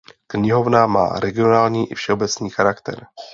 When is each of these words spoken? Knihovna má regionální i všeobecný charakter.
Knihovna 0.27 0.87
má 0.87 1.19
regionální 1.19 1.91
i 1.91 1.95
všeobecný 1.95 2.49
charakter. 2.49 3.05